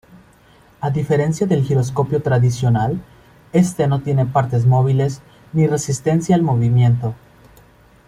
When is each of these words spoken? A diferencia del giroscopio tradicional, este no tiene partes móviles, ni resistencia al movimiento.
A 0.79 0.89
diferencia 0.89 1.45
del 1.45 1.63
giroscopio 1.63 2.23
tradicional, 2.23 2.99
este 3.53 3.85
no 3.85 4.01
tiene 4.01 4.25
partes 4.25 4.65
móviles, 4.65 5.21
ni 5.53 5.67
resistencia 5.67 6.35
al 6.35 6.41
movimiento. 6.41 7.13